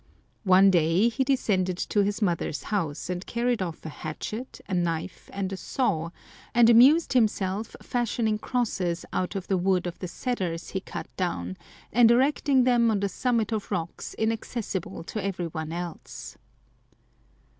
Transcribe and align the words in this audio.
One 0.45 0.71
day 0.71 1.09
he 1.09 1.23
descended 1.23 1.77
to 1.77 1.99
his 2.03 2.23
mother's 2.23 2.63
house 2.63 3.07
and 3.07 3.23
carried 3.23 3.61
off 3.61 3.85
a 3.85 3.89
hatchet, 3.89 4.59
a 4.67 4.73
knife, 4.73 5.29
and 5.31 5.53
a 5.53 5.57
saw, 5.57 6.09
and 6.55 6.71
amused 6.71 7.13
himself 7.13 7.75
fashioning 7.83 8.39
crosses 8.39 9.05
out 9.13 9.35
of 9.35 9.45
the 9.47 9.59
wood 9.59 9.85
of 9.85 9.99
the 9.99 10.07
cedars 10.07 10.69
he 10.69 10.79
cut 10.79 11.07
down, 11.17 11.55
and 11.93 12.09
erecting 12.09 12.63
them 12.63 12.89
on 12.89 12.99
the 12.99 13.09
summit 13.09 13.51
of 13.51 13.69
rocks 13.69 14.15
inaccessible 14.15 15.03
to 15.03 15.23
every 15.23 15.45
one 15.45 15.71
else. 15.71 16.35